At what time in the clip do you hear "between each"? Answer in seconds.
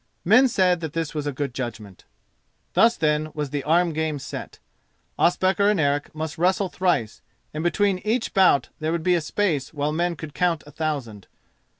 7.63-8.33